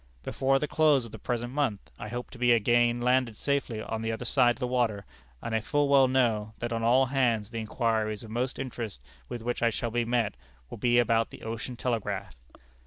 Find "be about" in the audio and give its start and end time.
10.79-11.29